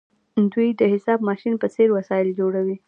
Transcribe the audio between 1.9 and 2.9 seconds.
وسایل جوړوي.